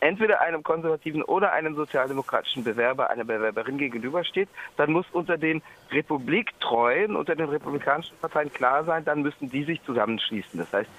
entweder 0.00 0.42
einem 0.42 0.62
konservativen 0.62 1.22
oder 1.22 1.52
einem 1.52 1.74
sozialdemokratischen 1.76 2.62
Bewerber, 2.62 3.08
einer 3.08 3.24
Bewerberin 3.24 3.78
gegenübersteht, 3.78 4.50
dann 4.76 4.92
muss 4.92 5.06
unter 5.12 5.38
den 5.38 5.62
Republiktreuen, 5.90 7.16
unter 7.16 7.34
den 7.34 7.48
republikanischen 7.48 8.16
Parteien 8.18 8.52
klar 8.52 8.84
sein, 8.84 9.04
dann 9.06 9.22
müssen 9.22 9.48
die 9.48 9.64
sich 9.64 9.82
zusammenschließen. 9.84 10.60
Das 10.60 10.70
heißt, 10.72 10.90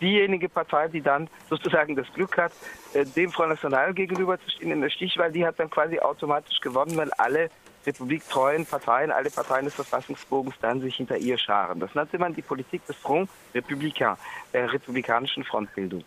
diejenige 0.00 0.48
Partei, 0.48 0.86
die 0.86 1.00
dann 1.00 1.28
sozusagen 1.50 1.96
das 1.96 2.06
Glück 2.14 2.38
hat, 2.38 2.52
äh, 2.92 3.04
dem 3.04 3.32
Front 3.32 3.50
National 3.50 3.92
gegenüberzustehen 3.92 4.70
in 4.70 4.80
der 4.80 4.90
Stichwahl, 4.90 5.32
die 5.32 5.44
hat 5.44 5.58
dann 5.58 5.70
quasi 5.70 5.98
automatisch 5.98 6.60
gewonnen, 6.60 6.96
weil 6.96 7.10
alle 7.12 7.50
republiktreuen 7.86 8.66
Parteien, 8.66 9.10
alle 9.10 9.30
Parteien 9.30 9.64
des 9.64 9.74
Verfassungsbogens 9.74 10.56
dann 10.60 10.80
sich 10.80 10.96
hinter 10.96 11.16
ihr 11.16 11.38
scharen. 11.38 11.80
Das 11.80 11.94
nannte 11.94 12.18
man 12.18 12.34
die 12.34 12.42
Politik 12.42 12.84
des 12.86 12.96
Front 12.96 13.30
Républicain, 13.54 14.16
der 14.52 14.72
republikanischen 14.72 15.44
Frontbildung. 15.44 16.04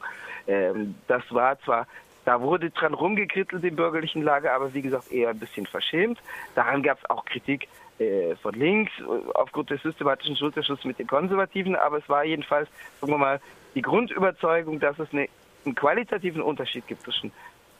Ähm, 0.48 0.96
das 1.08 1.24
war 1.30 1.60
zwar 1.62 1.88
da 2.28 2.42
wurde 2.42 2.72
dran 2.72 2.94
rumgekrittelt 2.94 3.64
im 3.64 3.78
bürgerlichen 3.78 4.22
Lager, 4.22 4.52
aber 4.52 4.74
wie 4.74 4.82
gesagt 4.82 5.14
eher 5.14 5.30
ein 5.30 5.40
bisschen 5.40 5.66
verschämt. 5.66 6.20
Daran 6.56 6.84
gab 6.84 6.98
es 6.98 7.10
auch 7.10 7.24
Kritik 7.24 7.70
äh, 8.00 8.36
von 8.36 8.54
links 8.54 8.92
aufgrund 9.34 9.70
des 9.70 9.82
systematischen 9.82 10.36
Schulterschutzes 10.36 10.84
mit 10.84 11.00
den 11.00 11.08
Konservativen, 11.08 11.78
aber 11.78 12.00
es 12.00 12.10
war 12.10 12.26
jedenfalls, 12.26 12.68
sagen 13.00 13.14
wir 13.14 13.18
mal, 13.18 13.40
die 13.76 13.82
Grundüberzeugung, 13.82 14.82
dass 14.82 15.00
es 15.00 15.08
eine, 15.14 15.30
einen 15.64 15.76
qualitativen 15.76 16.42
Unterschied 16.42 16.86
gibt 16.86 17.04
zwischen 17.04 17.32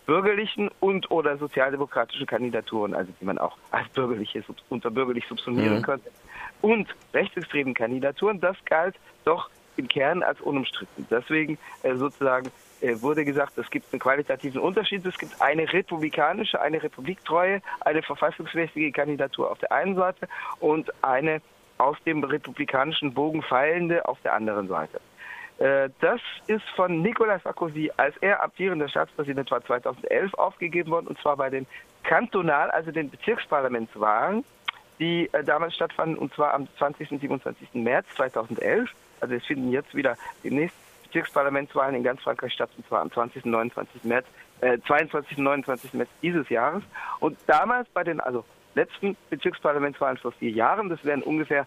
bürgerlichen 0.08 0.72
und 0.80 1.12
oder 1.12 1.38
sozialdemokratischen 1.38 2.26
Kandidaturen, 2.26 2.96
also 2.96 3.12
die 3.22 3.26
man 3.26 3.38
auch 3.38 3.56
als 3.70 3.88
bürgerliche 3.90 4.44
unter 4.70 4.90
bürgerlich 4.90 5.26
subsumieren 5.28 5.78
mhm. 5.78 5.82
könnte, 5.84 6.10
und 6.62 6.88
rechtsextremen 7.14 7.76
Kandidaturen, 7.76 8.40
das 8.40 8.58
galt 8.66 8.96
doch 9.26 9.50
im 9.76 9.88
Kern 9.88 10.24
als 10.24 10.42
unumstritten. 10.42 11.06
Deswegen 11.12 11.60
äh, 11.84 11.96
sozusagen 11.96 12.50
äh, 12.82 13.00
wurde 13.02 13.26
gesagt, 13.26 13.58
es 13.58 13.70
gibt 13.70 13.94
einen 13.94 14.00
qualitativen 14.00 14.60
Unterschied. 14.60 15.06
Es 15.06 15.18
gibt 15.18 15.40
eine 15.40 15.72
republikanische, 15.72 16.60
eine 16.60 16.82
republiktreue, 16.82 17.62
eine 17.82 18.02
verfassungsmäßige 18.02 18.92
Kandidatur 18.92 19.52
auf 19.52 19.60
der 19.60 19.72
einen 19.72 19.96
Seite 19.96 20.28
und 20.60 20.92
eine 21.04 21.42
aus 21.78 21.98
dem 22.06 22.24
republikanischen 22.24 23.14
Bogen 23.14 23.44
fallende 23.44 24.08
auf 24.08 24.20
der 24.22 24.34
anderen 24.34 24.68
Seite. 24.68 25.00
Äh, 25.58 25.90
das 26.02 26.22
ist 26.48 26.68
von 26.76 27.02
Nicolas 27.02 27.42
Sarkozy, 27.44 27.92
als 27.98 28.16
er 28.18 28.44
amtierender 28.44 28.88
Staatspräsident 28.88 29.50
war, 29.50 29.64
2011 29.64 30.34
aufgegeben 30.36 30.92
worden, 30.92 31.08
und 31.08 31.20
zwar 31.20 31.36
bei 31.38 31.50
den 31.50 31.66
Kantonal-, 32.04 32.70
also 32.72 32.92
den 32.92 33.10
Bezirksparlamentswahlen, 33.10 34.46
die 35.00 35.30
äh, 35.34 35.44
damals 35.44 35.76
stattfanden, 35.76 36.18
und 36.18 36.34
zwar 36.34 36.54
am 36.54 36.68
20. 36.78 37.12
und 37.12 37.22
27. 37.22 37.74
März 37.74 38.06
2011. 38.16 38.90
Also 39.20 39.34
es 39.34 39.46
finden 39.46 39.72
jetzt 39.72 39.96
wieder 39.96 40.16
die 40.44 40.52
nächsten 40.52 40.80
Bezirksparlamentswahlen 41.06 41.96
in 41.96 42.04
ganz 42.04 42.22
Frankreich 42.22 42.54
statt, 42.54 42.70
und 42.78 42.88
zwar 42.88 43.02
am 43.02 43.12
20. 43.12 43.46
und 43.46 43.52
29. 43.52 44.04
März, 44.04 44.28
äh, 44.62 44.78
22. 44.86 45.40
und 45.40 45.44
29. 45.46 45.94
März 45.94 46.10
dieses 46.22 46.50
Jahres. 46.50 46.84
Und 47.20 47.38
damals 47.48 47.88
bei 47.90 48.04
den, 48.04 48.20
also 48.20 48.46
letzten 48.76 49.18
Bezirksparlamentswahlen 49.32 50.18
vor 50.18 50.34
vier 50.34 50.52
Jahren, 50.52 50.90
das 50.90 51.04
wären 51.04 51.24
ungefähr 51.24 51.66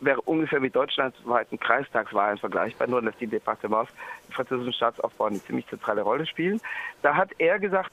wäre 0.00 0.20
ungefähr 0.22 0.60
mit 0.60 0.74
deutschlandweiten 0.74 1.58
Kreistagswahlen 1.58 2.38
vergleichbar, 2.38 2.88
nur 2.88 3.02
dass 3.02 3.16
die 3.18 3.26
Departements 3.26 3.92
im 4.28 4.34
französischen 4.34 4.72
Staatsaufbau 4.72 5.26
eine 5.26 5.42
ziemlich 5.42 5.66
zentrale 5.68 6.02
Rolle 6.02 6.26
spielen. 6.26 6.60
Da 7.02 7.14
hat 7.14 7.30
er 7.38 7.58
gesagt, 7.58 7.92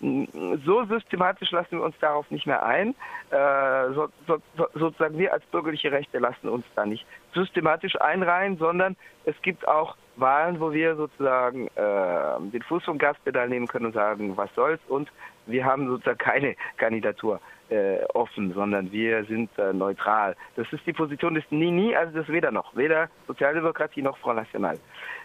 so 0.00 0.84
systematisch 0.86 1.52
lassen 1.52 1.78
wir 1.78 1.82
uns 1.82 1.94
darauf 2.00 2.28
nicht 2.30 2.46
mehr 2.46 2.64
ein. 2.64 2.94
Äh, 3.30 3.92
so, 3.94 4.08
so, 4.26 4.38
sozusagen 4.74 5.16
wir 5.16 5.32
als 5.32 5.44
bürgerliche 5.46 5.92
Rechte 5.92 6.18
lassen 6.18 6.48
uns 6.48 6.64
da 6.74 6.84
nicht 6.84 7.06
systematisch 7.34 8.00
einreihen, 8.00 8.58
sondern 8.58 8.96
es 9.24 9.40
gibt 9.42 9.66
auch 9.68 9.96
Wahlen, 10.16 10.60
wo 10.60 10.72
wir 10.72 10.96
sozusagen 10.96 11.68
äh, 11.68 12.50
den 12.52 12.62
Fuß 12.62 12.84
vom 12.84 12.98
Gaspedal 12.98 13.48
nehmen 13.48 13.68
können 13.68 13.86
und 13.86 13.94
sagen, 13.94 14.36
was 14.36 14.52
soll's 14.54 14.80
und 14.88 15.10
wir 15.46 15.64
haben 15.64 15.88
sozusagen 15.88 16.18
keine 16.18 16.56
Kandidatur 16.76 17.40
äh, 17.72 18.04
offen, 18.14 18.52
sondern 18.52 18.92
wir 18.92 19.24
sind 19.24 19.50
äh, 19.58 19.72
neutral. 19.72 20.36
Das 20.56 20.70
ist 20.72 20.86
die 20.86 20.92
Position 20.92 21.34
des 21.34 21.44
Nie-Nie, 21.50 21.96
also 21.96 22.18
das 22.18 22.28
weder 22.28 22.50
noch, 22.50 22.76
weder 22.76 23.08
Sozialdemokratie 23.26 24.02
noch 24.02 24.18
Front 24.18 24.36
National. 24.36 24.78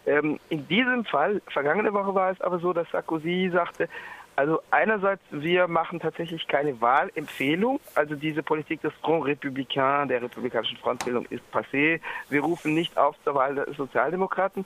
Ähm, 0.06 0.40
in 0.50 0.68
diesem 0.68 1.04
Fall, 1.04 1.42
vergangene 1.48 1.94
Woche 1.94 2.16
war 2.16 2.32
es 2.32 2.40
aber 2.42 2.60
so, 2.60 2.72
dass 2.72 2.90
Sarkozy 2.92 3.50
sagte, 3.52 3.90
also 4.38 4.62
einerseits, 4.70 5.24
wir 5.32 5.68
machen 5.68 6.00
tatsächlich 6.00 6.48
keine 6.48 6.80
Wahlempfehlung. 6.80 7.80
Also 7.96 8.16
diese 8.16 8.44
Politik 8.44 8.82
des 8.82 8.94
Front 9.02 9.26
Républicain, 9.26 10.08
der 10.08 10.22
republikanischen 10.22 10.78
Frontbildung, 10.78 11.26
ist 11.32 11.44
passé. 11.52 12.00
Wir 12.30 12.42
rufen 12.42 12.76
nicht 12.76 12.96
auf 12.98 13.16
zur 13.24 13.34
Wahl 13.34 13.56
der 13.56 13.74
Sozialdemokraten, 13.74 14.66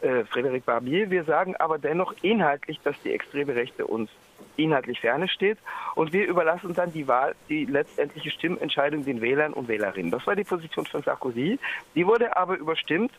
äh, 0.00 0.22
Frédéric 0.22 0.64
Barbier. 0.64 1.10
Wir 1.10 1.24
sagen 1.24 1.54
aber 1.56 1.78
dennoch 1.78 2.14
inhaltlich, 2.22 2.80
dass 2.82 2.98
die 3.02 3.12
extreme 3.12 3.54
Rechte 3.54 3.86
uns 3.86 4.10
inhaltlich 4.56 5.00
ferne 5.00 5.28
steht. 5.28 5.58
Und 5.94 6.12
wir 6.12 6.26
überlassen 6.26 6.74
dann 6.74 6.92
die 6.92 7.08
Wahl, 7.08 7.34
die 7.48 7.64
letztendliche 7.64 8.30
Stimmentscheidung 8.30 9.04
den 9.04 9.20
Wählern 9.20 9.52
und 9.52 9.68
Wählerinnen. 9.68 10.10
Das 10.10 10.26
war 10.26 10.36
die 10.36 10.44
Position 10.44 10.86
von 10.86 11.02
Sarkozy. 11.02 11.58
Die 11.94 12.06
wurde 12.06 12.36
aber 12.36 12.56
überstimmt 12.56 13.12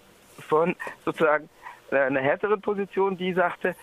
von 0.47 0.75
sozusagen 1.05 1.49
einer 1.91 2.21
härteren 2.21 2.61
Position, 2.61 3.17
die 3.17 3.33
sagte, 3.33 3.75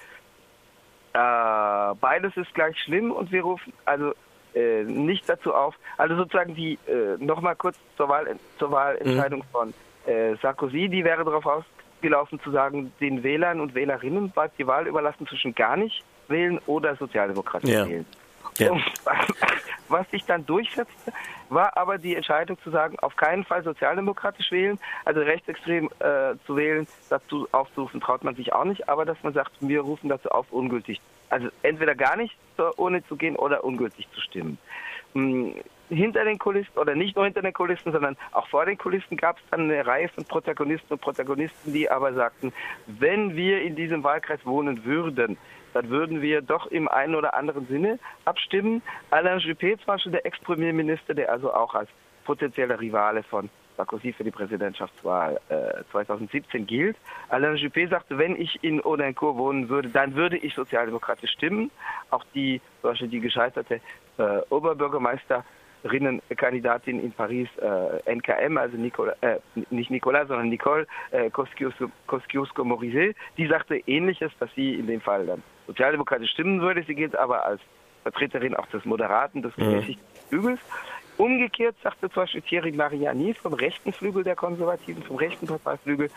äh, 1.13 1.95
beides 2.01 2.37
ist 2.37 2.55
gleich 2.55 2.79
schlimm 2.81 3.11
und 3.13 3.33
wir 3.33 3.43
rufen 3.43 3.73
also 3.85 4.15
äh, 4.55 4.83
nicht 4.85 5.29
dazu 5.29 5.55
auf, 5.55 5.75
also 5.97 6.17
sozusagen 6.17 6.55
die, 6.55 6.79
äh, 6.87 7.17
nochmal 7.19 7.57
kurz 7.57 7.77
zur, 7.97 8.09
Wahl, 8.09 8.39
zur 8.59 8.71
Wahlentscheidung 8.71 9.41
mhm. 9.41 9.53
von 9.53 9.75
äh, 10.07 10.37
Sarkozy, 10.37 10.89
die 10.89 11.05
wäre 11.05 11.25
darauf 11.25 11.47
ausgelaufen 11.99 12.41
zu 12.41 12.51
sagen, 12.51 12.93
den 13.01 13.23
Wählern 13.23 13.61
und 13.61 13.75
Wählerinnen 13.75 14.31
bleibt 14.31 14.59
die 14.59 14.67
Wahl 14.67 14.87
überlassen 14.87 15.27
zwischen 15.27 15.55
gar 15.55 15.77
nicht 15.77 16.05
wählen 16.29 16.61
oder 16.67 16.95
Sozialdemokratie 16.97 17.73
ja. 17.73 17.89
wählen. 17.89 18.07
Ja. 18.59 18.71
Was 19.89 20.11
sich 20.11 20.25
dann 20.25 20.45
durchsetzte, 20.45 21.13
war 21.49 21.77
aber 21.77 21.97
die 21.99 22.15
Entscheidung 22.15 22.59
zu 22.63 22.71
sagen, 22.71 22.99
auf 22.99 23.17
keinen 23.17 23.45
Fall 23.45 23.63
sozialdemokratisch 23.63 24.53
wählen, 24.53 24.79
also 25.05 25.21
rechtsextrem 25.21 25.89
äh, 26.01 26.35
zu 26.47 26.57
wählen, 26.57 26.87
dazu 27.09 27.49
aufzurufen, 27.53 28.01
traut 28.01 28.23
man 28.23 28.35
sich 28.35 28.53
auch 28.53 28.65
nicht, 28.65 28.89
aber 28.89 29.05
dass 29.05 29.17
man 29.23 29.33
sagt, 29.33 29.53
wir 29.61 29.81
rufen 29.81 30.09
dazu 30.09 30.29
auf, 30.31 30.47
ungültig, 30.51 31.01
also 31.31 31.49
entweder 31.63 31.95
gar 31.95 32.17
nicht 32.17 32.37
ohne 32.77 33.07
zu 33.07 33.17
gehen 33.17 33.37
oder 33.37 33.65
ungültig 33.65 34.09
zu 34.13 34.21
stimmen. 34.21 34.59
Hinter 35.89 36.25
den 36.25 36.39
Kulissen 36.39 36.77
oder 36.77 36.95
nicht 36.95 37.17
nur 37.17 37.25
hinter 37.25 37.43
den 37.43 37.53
Kulissen, 37.53 37.93
sondern 37.93 38.17
auch 38.33 38.47
vor 38.49 38.67
den 38.67 38.77
Kulissen 38.77 39.17
gab 39.17 39.39
es 39.39 39.43
dann 39.51 39.63
eine 39.63 39.87
Reihe 39.87 40.09
von 40.09 40.25
Protagonisten 40.25 40.93
und 40.93 41.01
Protagonisten, 41.01 41.73
die 41.73 41.91
aber 41.91 42.13
sagten, 42.13 42.53
wenn 42.87 43.37
wir 43.37 43.63
in 43.63 43.75
diesem 43.75 44.05
Wahlkreis 44.05 44.45
wohnen 44.45 44.85
würden, 44.85 45.39
dann 45.75 45.91
würden 45.91 46.23
wir 46.23 46.43
doch 46.43 46.67
im 46.67 46.89
einen 46.89 47.15
oder 47.15 47.35
anderen 47.35 47.67
Sinne 47.67 47.99
abstimmen. 48.25 48.83
Alain 49.11 49.39
Juppé, 49.39 49.77
zum 49.77 49.87
Beispiel 49.87 50.13
der 50.13 50.27
Ex-Premierminister, 50.27 51.15
der 51.15 51.31
also 51.31 51.53
auch 51.53 51.75
als 51.75 51.89
potenzieller 52.25 52.81
Rivale 52.81 53.23
von 53.23 53.49
Sarkozy 53.79 54.13
für 54.13 54.25
die 54.25 54.31
Präsidentschaftswahl 54.31 55.41
äh, 55.49 55.85
2017 55.93 56.67
gilt. 56.67 56.97
Alain 57.29 57.57
Juppé 57.57 57.89
sagte, 57.89 58.19
wenn 58.19 58.37
ich 58.37 58.63
in 58.63 58.85
Audincourt 58.85 59.37
wohnen 59.37 59.69
würde, 59.69 59.89
dann 59.89 60.15
würde 60.15 60.37
ich 60.37 60.55
sozialdemokratisch 60.55 61.31
stimmen. 61.31 61.71
Auch 62.11 62.25
die, 62.35 62.61
zum 62.81 62.91
Beispiel 62.91 63.09
die 63.09 63.21
gescheiterte 63.21 63.81
äh, 64.19 64.41
Oberbürgermeisterinnenkandidatin 65.85 67.01
in 67.01 67.13
Paris, 67.13 67.49
äh, 67.59 68.15
NKM, 68.15 68.57
also 68.59 68.77
Nicola, 68.77 69.15
äh, 69.21 69.37
nicht 69.71 69.91
Nicolas, 69.91 70.29
sondern 70.29 70.49
Nicole 70.49 70.87
äh, 71.11 71.31
Kosciusko-Morizet, 71.31 73.17
die 73.37 73.47
sagte 73.47 73.77
Ähnliches, 73.87 74.33
dass 74.41 74.51
sie 74.55 74.75
in 74.75 74.87
dem 74.87 75.01
Fall 75.01 75.27
dann 75.27 75.43
sozialdemokratisch 75.67 76.31
stimmen 76.31 76.61
würde. 76.61 76.83
Sie 76.87 76.95
gilt 76.95 77.17
aber 77.17 77.45
als 77.45 77.61
Vertreterin 78.03 78.55
auch 78.55 78.67
des 78.67 78.85
moderaten, 78.85 79.43
des 79.43 79.55
gemäßigten 79.55 80.05
mhm. 80.05 80.29
Flügels. 80.29 80.61
Umgekehrt 81.19 81.75
sagte 81.83 82.09
zum 82.09 82.23
Beispiel 82.23 82.43
Thierry 82.43 82.71
Mariani 82.71 83.35
vom 83.35 83.53
rechten 83.53 83.93
Flügel 83.93 84.23
der 84.23 84.37
Konservativen, 84.37 85.03
vom 85.03 85.17
rechten 85.17 85.49
Parteiflügel, 85.49 86.11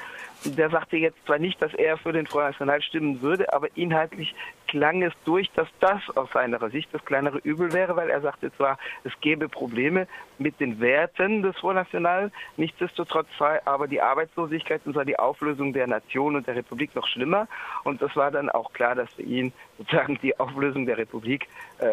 der 0.46 0.70
sagte 0.70 0.98
jetzt 0.98 1.18
zwar 1.26 1.40
nicht, 1.40 1.60
dass 1.60 1.74
er 1.74 1.98
für 1.98 2.14
den 2.14 2.28
Front 2.28 2.52
National 2.52 2.84
stimmen 2.84 3.20
würde, 3.20 3.52
aber 3.52 3.68
inhaltlich 3.76 4.36
klang 4.72 5.04
es 5.04 5.12
durch, 5.26 5.52
dass 5.52 5.68
das 5.82 6.00
aus 6.16 6.32
seiner 6.32 6.70
Sicht 6.70 6.88
das 6.94 7.04
kleinere 7.04 7.40
Übel 7.40 7.74
wäre, 7.74 7.98
weil 7.98 8.10
er 8.10 8.22
sagte 8.22 8.54
zwar, 8.56 8.78
es 9.04 9.12
gäbe 9.20 9.50
Probleme 9.50 10.08
mit 10.38 10.62
den 10.62 10.80
Werten 10.80 11.44
des 11.44 11.58
Front 11.58 11.76
National, 11.76 12.32
nichtsdestotrotz 12.56 13.28
sei 13.38 13.60
aber 13.66 13.90
die 13.90 14.00
Arbeitslosigkeit 14.00 14.82
und 14.86 14.94
sei 14.94 15.04
die 15.04 15.20
Auflösung 15.20 15.74
der 15.74 15.88
Nation 15.88 16.38
und 16.38 16.48
der 16.48 16.56
Republik 16.56 16.96
noch 16.96 17.06
schlimmer. 17.06 17.50
Und 17.84 18.02
das 18.02 18.16
war 18.16 18.32
dann 18.32 18.50
auch 18.50 18.72
klar, 18.72 18.96
dass 18.96 19.14
für 19.14 19.24
ihn 19.24 19.52
sozusagen 19.78 20.18
die 20.22 20.40
Auflösung 20.40 20.86
der 20.86 20.98
Republik 20.98 21.50
äh, 21.80 21.92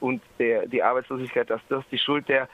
und 0.00 0.20
der, 0.38 0.66
die 0.66 0.82
Arbeitslosigkeit, 0.82 1.48
dass 1.48 1.62
das 1.70 1.82
die 1.90 1.98
Schuld 1.98 2.28
der 2.28 2.46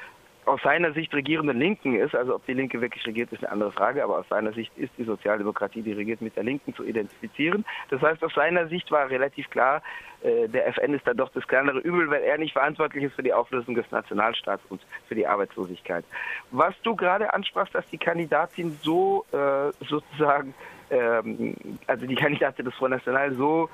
aus 0.46 0.60
seiner 0.62 0.92
Sicht 0.92 1.12
regierenden 1.14 1.58
Linken 1.58 1.96
ist, 1.96 2.14
also 2.14 2.34
ob 2.34 2.46
die 2.46 2.54
Linke 2.54 2.80
wirklich 2.80 3.06
regiert, 3.06 3.32
ist 3.32 3.42
eine 3.42 3.52
andere 3.52 3.72
Frage, 3.72 4.02
aber 4.04 4.18
aus 4.18 4.28
seiner 4.28 4.52
Sicht 4.52 4.72
ist 4.76 4.92
die 4.98 5.04
Sozialdemokratie, 5.04 5.82
die 5.82 5.92
regiert, 5.92 6.20
mit 6.20 6.36
der 6.36 6.44
Linken 6.44 6.74
zu 6.74 6.84
identifizieren. 6.84 7.64
Das 7.90 8.00
heißt, 8.02 8.22
aus 8.22 8.34
seiner 8.34 8.66
Sicht 8.68 8.90
war 8.90 9.08
relativ 9.10 9.48
klar, 9.50 9.82
äh, 10.22 10.48
der 10.48 10.66
FN 10.68 10.94
ist 10.94 11.06
dann 11.06 11.16
doch 11.16 11.30
das 11.30 11.46
kleinere 11.46 11.78
Übel, 11.78 12.10
weil 12.10 12.22
er 12.22 12.38
nicht 12.38 12.52
verantwortlich 12.52 13.04
ist 13.04 13.14
für 13.14 13.22
die 13.22 13.32
Auflösung 13.32 13.74
des 13.74 13.90
Nationalstaats 13.90 14.62
und 14.68 14.80
für 15.08 15.14
die 15.14 15.26
Arbeitslosigkeit. 15.26 16.04
Was 16.50 16.74
du 16.82 16.96
gerade 16.96 17.32
ansprachst, 17.32 17.74
dass 17.74 17.86
die 17.88 17.98
Kandidatin 17.98 18.76
so 18.82 19.24
äh, 19.32 19.72
sozusagen, 19.84 20.54
ähm, 20.90 21.54
also 21.86 22.06
die 22.06 22.14
Kandidatin 22.14 22.64
des 22.64 22.74
Front 22.74 22.92
National 22.92 23.32
so 23.34 23.68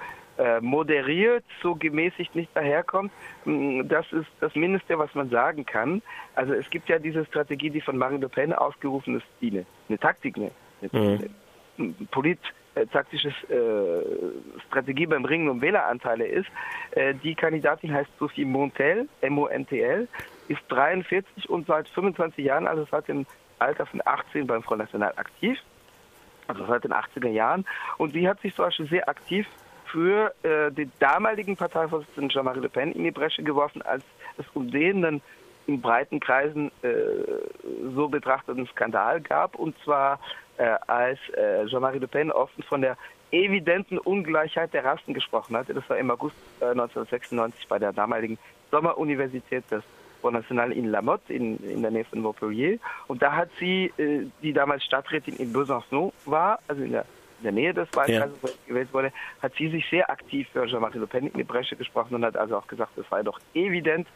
moderiert, 0.61 1.45
so 1.63 1.75
gemäßigt 1.75 2.35
nicht 2.35 2.55
daherkommt. 2.55 3.13
Mm, 3.45 3.83
das 3.89 4.11
ist 4.13 4.29
das 4.41 4.55
Mindeste, 4.55 4.99
was 4.99 5.15
man 5.15 5.29
sagen 5.31 5.67
kann. 5.67 6.03
Also 6.35 6.55
es 6.55 6.69
gibt 6.71 6.89
ja 6.89 6.99
diese 6.99 7.25
Strategie, 7.27 7.71
die 7.71 7.81
von 7.81 7.97
Marine 7.97 8.21
Le 8.21 8.29
Pen 8.29 8.53
ausgerufen 8.53 9.17
ist, 9.17 9.27
die 9.41 9.51
eine, 9.51 9.67
eine 9.89 9.99
Taktik, 9.99 10.37
eine, 10.37 10.51
eine 10.93 11.31
mhm. 11.77 11.95
polit-taktische 12.11 13.29
äh, 13.29 14.61
Strategie 14.67 15.07
beim 15.07 15.25
Ringen 15.25 15.49
um 15.49 15.61
Wähleranteile 15.61 16.27
ist. 16.27 16.49
Äh, 16.93 17.15
die 17.15 17.35
Kandidatin 17.35 17.93
heißt 17.93 18.11
Sophie 18.19 18.45
Montel, 18.45 19.09
M-O-N-T-L, 19.21 20.09
ist 20.49 20.63
43 20.69 21.51
und 21.51 21.67
seit 21.67 21.89
25 21.89 22.45
Jahren, 22.45 22.67
also 22.67 22.87
seit 22.91 23.09
dem 23.09 23.27
Alter 23.59 23.85
von 23.87 24.01
18 24.05 24.47
beim 24.47 24.63
Front 24.63 24.81
National 24.81 25.13
aktiv 25.17 25.59
also 26.51 26.67
seit 26.67 26.85
den 26.85 26.93
80er 26.93 27.29
Jahren. 27.29 27.65
Und 27.99 28.13
sie 28.13 28.29
hat 28.29 28.41
sich 28.41 28.55
zum 28.55 28.67
Beispiel 28.67 28.89
sehr 28.89 29.09
aktiv 29.09 29.47
für 29.91 30.35
äh, 30.43 30.71
den 30.71 30.93
damaligen 30.99 31.57
Parteivorsitzenden 31.57 32.31
Jean-Marie 32.31 32.61
Le 32.61 32.69
Pen 32.69 32.93
in 32.93 33.05
die 33.05 33.11
Bresche 33.11 33.43
geworfen, 33.43 33.83
als 33.83 34.05
es 34.39 34.47
um 34.55 34.71
den 34.71 35.03
dann 35.03 35.21
in 35.67 35.81
breiten 35.81 36.21
Kreisen 36.21 36.71
äh, 36.83 36.89
so 37.95 38.09
betrachteten 38.09 38.67
Skandal 38.67 39.21
gab. 39.21 39.55
Und 39.57 39.77
zwar 39.85 40.19
äh, 40.57 40.77
als 40.87 41.19
äh, 41.31 41.67
Jean-Marie 41.67 41.99
Le 41.99 42.09
Pen 42.09 42.33
offen 42.33 42.63
von 42.63 42.81
der 42.81 42.97
evidenten 43.31 43.99
Ungleichheit 43.99 44.75
der 44.75 44.85
Rassen 44.85 45.15
gesprochen 45.15 45.57
hatte. 45.57 45.75
Das 45.75 45.89
war 45.89 45.97
im 45.97 46.11
August 46.11 46.37
1996 46.61 47.63
äh, 47.63 47.67
bei 47.69 47.79
der 47.79 47.93
damaligen 47.93 48.39
Sommeruniversität 48.71 49.65
des 49.71 49.85
Front 50.21 50.35
National 50.35 50.73
in 50.73 50.91
La 50.91 51.03
Motte 51.03 51.33
in, 51.33 51.57
in 51.65 51.83
der 51.83 51.91
Nähe 51.91 52.05
von 52.05 52.21
Montpellier. 52.21 52.79
Und 53.07 53.23
da 53.23 53.33
hat 53.33 53.49
sie, 53.59 53.93
äh, 53.97 54.27
die 54.43 54.53
damals 54.53 54.85
Stadträtin 54.85 55.37
in 55.37 55.53
Besançon 55.53 56.13
war, 56.27 56.59
also 56.69 56.83
in 56.83 56.93
der 56.93 57.05
in 57.41 57.45
der 57.45 57.53
Nähe 57.53 57.75
des 57.75 57.89
Wahlkreises 57.95 58.37
ja. 58.43 58.49
gewählt 58.67 58.93
wurde, 58.93 59.13
hat 59.43 59.53
sie 59.57 59.69
sich 59.69 59.89
sehr 59.91 60.09
aktiv 60.11 60.47
für 60.53 60.67
Jean-Marie 60.67 60.99
Le 60.99 61.07
Pen 61.07 61.27
in 61.27 61.33
die 61.33 61.45
Bresche 61.45 61.77
gesprochen 61.77 62.15
und 62.15 62.25
hat 62.25 62.37
also 62.37 62.57
auch 62.57 62.67
gesagt, 62.67 62.97
es 62.99 63.07
sei 63.11 63.23
doch 63.23 63.39
evident, 63.55 64.07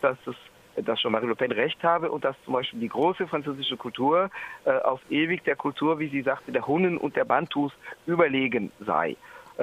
dass 0.00 0.16
es 0.26 0.36
dass 0.76 0.98
Jean-Marie 0.98 1.26
Le 1.26 1.36
Pen 1.36 1.52
recht 1.52 1.82
habe 1.84 2.10
und 2.10 2.24
dass 2.24 2.36
zum 2.44 2.54
Beispiel 2.54 2.80
die 2.80 2.88
große 2.88 3.28
französische 3.28 3.76
Kultur 3.76 4.28
äh, 4.64 4.72
auf 4.72 5.00
ewig 5.08 5.44
der 5.44 5.56
Kultur, 5.56 6.00
wie 6.00 6.08
sie 6.08 6.22
sagte, 6.22 6.50
der 6.50 6.66
Hunnen 6.66 6.98
und 6.98 7.14
der 7.14 7.24
Bantus 7.24 7.72
überlegen 8.06 8.72
sei. 8.84 9.16
Äh, 9.56 9.62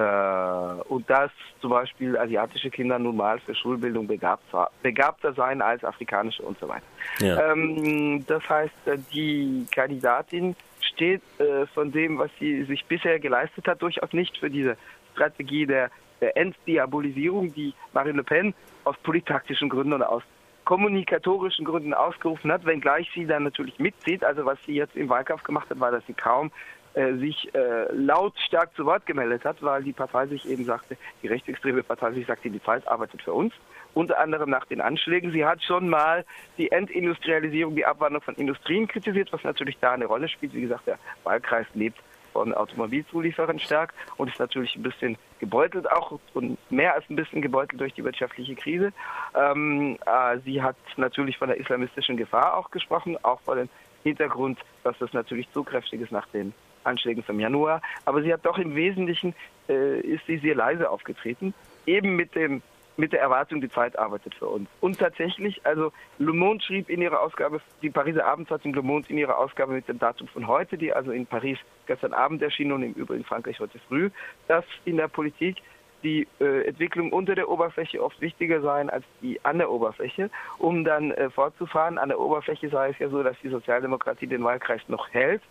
und 0.87 1.09
dass 1.09 1.31
zum 1.59 1.71
Beispiel 1.71 2.17
asiatische 2.17 2.69
Kinder 2.69 2.97
nun 2.97 3.17
mal 3.17 3.39
für 3.39 3.53
Schulbildung 3.53 4.07
begabt, 4.07 4.43
begabter 4.81 5.33
seien 5.33 5.61
als 5.61 5.83
afrikanische 5.83 6.43
und 6.43 6.57
so 6.59 6.69
weiter. 6.69 6.85
Ja. 7.19 7.51
Ähm, 7.51 8.25
das 8.25 8.47
heißt, 8.47 8.73
äh, 8.85 8.97
die 9.13 9.67
Kandidatin 9.69 10.55
steht 10.93 11.21
äh, 11.39 11.65
von 11.67 11.91
dem, 11.91 12.17
was 12.17 12.29
sie 12.39 12.63
sich 12.63 12.85
bisher 12.85 13.19
geleistet 13.19 13.67
hat, 13.67 13.81
durchaus 13.81 14.13
nicht 14.13 14.37
für 14.37 14.49
diese 14.49 14.77
Strategie 15.13 15.65
der, 15.65 15.89
der 16.21 16.37
Entdiabolisierung, 16.37 17.53
die 17.53 17.73
Marine 17.93 18.17
Le 18.17 18.23
Pen 18.23 18.53
aus 18.83 18.97
polittaktischen 19.03 19.69
Gründen 19.69 19.93
oder 19.93 20.09
aus 20.09 20.23
kommunikatorischen 20.65 21.65
Gründen 21.65 21.93
ausgerufen 21.93 22.51
hat, 22.51 22.65
wenngleich 22.65 23.09
sie 23.13 23.25
dann 23.25 23.43
natürlich 23.43 23.79
mitzieht. 23.79 24.23
Also 24.23 24.45
was 24.45 24.57
sie 24.65 24.75
jetzt 24.75 24.95
im 24.95 25.09
Wahlkampf 25.09 25.43
gemacht 25.43 25.69
hat, 25.69 25.79
war, 25.79 25.91
dass 25.91 26.05
sie 26.05 26.13
kaum 26.13 26.51
äh, 26.93 27.13
sich 27.13 27.53
äh, 27.53 27.91
lautstark 27.93 28.75
zu 28.75 28.85
Wort 28.85 29.05
gemeldet 29.05 29.45
hat, 29.45 29.61
weil 29.61 29.83
die 29.83 29.93
Partei 29.93 30.27
sich 30.27 30.47
eben 30.47 30.65
sagte, 30.65 30.97
die 31.21 31.27
rechtsextreme 31.27 31.83
Partei 31.83 32.11
sich 32.11 32.27
sagte, 32.27 32.49
die 32.49 32.61
Zeit 32.63 32.87
arbeitet 32.87 33.21
für 33.21 33.33
uns 33.33 33.53
unter 33.93 34.19
anderem 34.19 34.49
nach 34.49 34.65
den 34.65 34.81
Anschlägen. 34.81 35.31
Sie 35.31 35.45
hat 35.45 35.63
schon 35.63 35.89
mal 35.89 36.25
die 36.57 36.71
Entindustrialisierung, 36.71 37.75
die 37.75 37.85
Abwanderung 37.85 38.23
von 38.23 38.35
Industrien 38.35 38.87
kritisiert, 38.87 39.31
was 39.33 39.43
natürlich 39.43 39.77
da 39.79 39.91
eine 39.91 40.05
Rolle 40.05 40.27
spielt. 40.27 40.53
Wie 40.53 40.61
gesagt, 40.61 40.87
der 40.87 40.97
Wahlkreis 41.23 41.67
lebt 41.73 41.99
von 42.31 42.53
Automobilzulieferern 42.53 43.59
stark 43.59 43.93
und 44.15 44.29
ist 44.29 44.39
natürlich 44.39 44.75
ein 44.77 44.83
bisschen 44.83 45.17
gebeutelt 45.39 45.91
auch 45.91 46.17
und 46.33 46.57
mehr 46.71 46.93
als 46.93 47.03
ein 47.09 47.17
bisschen 47.17 47.41
gebeutelt 47.41 47.81
durch 47.81 47.93
die 47.93 48.05
wirtschaftliche 48.05 48.55
Krise. 48.55 48.93
Ähm, 49.35 49.97
äh, 50.05 50.37
sie 50.45 50.61
hat 50.61 50.77
natürlich 50.95 51.37
von 51.37 51.49
der 51.49 51.57
islamistischen 51.57 52.15
Gefahr 52.15 52.57
auch 52.57 52.71
gesprochen, 52.71 53.17
auch 53.23 53.41
vor 53.41 53.55
dem 53.55 53.67
Hintergrund, 54.03 54.59
dass 54.83 54.97
das 54.99 55.11
natürlich 55.11 55.51
zu 55.51 55.63
kräftig 55.63 56.01
ist 56.01 56.11
nach 56.11 56.27
den 56.27 56.53
Anschlägen 56.83 57.23
vom 57.23 57.39
Januar. 57.39 57.81
Aber 58.05 58.21
sie 58.21 58.33
hat 58.33 58.45
doch 58.45 58.57
im 58.57 58.75
Wesentlichen, 58.75 59.33
äh, 59.69 59.99
ist 59.99 60.25
sie 60.27 60.37
sehr 60.37 60.55
leise 60.55 60.89
aufgetreten, 60.89 61.53
eben 61.85 62.15
mit 62.15 62.35
dem 62.35 62.61
mit 62.97 63.13
der 63.13 63.21
Erwartung, 63.21 63.61
die 63.61 63.69
Zeit 63.69 63.97
arbeitet 63.97 64.35
für 64.35 64.47
uns. 64.47 64.69
Und 64.79 64.99
tatsächlich, 64.99 65.65
also 65.65 65.91
Le 66.19 66.33
Monde 66.33 66.63
schrieb 66.63 66.89
in 66.89 67.01
ihrer 67.01 67.21
Ausgabe, 67.21 67.61
die 67.81 67.89
Pariser 67.89 68.25
Abendzeitung 68.25 68.73
Le 68.73 68.81
Monde 68.81 69.09
in 69.09 69.17
ihrer 69.17 69.37
Ausgabe 69.37 69.73
mit 69.73 69.87
dem 69.87 69.97
Datum 69.97 70.27
von 70.27 70.47
heute, 70.47 70.77
die 70.77 70.93
also 70.93 71.11
in 71.11 71.25
Paris 71.25 71.57
gestern 71.87 72.13
Abend 72.13 72.41
erschien 72.41 72.71
und 72.71 72.83
im 72.83 72.93
Übrigen 72.93 73.23
Frankreich 73.23 73.59
heute 73.59 73.79
früh, 73.87 74.09
dass 74.47 74.65
in 74.85 74.97
der 74.97 75.07
Politik 75.07 75.57
die 76.03 76.27
äh, 76.39 76.67
Entwicklung 76.67 77.11
unter 77.13 77.35
der 77.35 77.49
Oberfläche 77.49 78.03
oft 78.03 78.19
wichtiger 78.21 78.61
seien 78.61 78.89
als 78.89 79.05
die 79.21 79.43
an 79.43 79.59
der 79.59 79.71
Oberfläche, 79.71 80.29
um 80.57 80.83
dann 80.83 81.11
äh, 81.11 81.29
fortzufahren. 81.29 81.97
An 81.97 82.09
der 82.09 82.19
Oberfläche 82.19 82.69
sei 82.69 82.89
es 82.89 82.99
ja 82.99 83.09
so, 83.09 83.23
dass 83.23 83.37
die 83.43 83.49
Sozialdemokratie 83.49 84.27
den 84.27 84.43
Wahlkreis 84.43 84.81
noch 84.87 85.09
hält, 85.09 85.41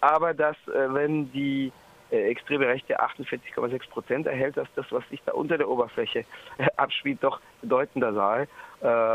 aber 0.00 0.34
dass, 0.34 0.56
äh, 0.68 0.92
wenn 0.92 1.30
die 1.32 1.72
äh, 2.10 2.30
extreme 2.30 2.66
Rechte 2.66 3.00
48,6 3.00 3.88
Prozent 3.90 4.26
erhält, 4.26 4.56
dass 4.56 4.68
das, 4.76 4.86
was 4.90 5.06
sich 5.10 5.20
da 5.26 5.32
unter 5.32 5.58
der 5.58 5.68
Oberfläche 5.68 6.20
äh, 6.58 6.66
abspielt, 6.76 7.18
doch 7.22 7.40
bedeutender 7.60 8.12
sei 8.12 8.48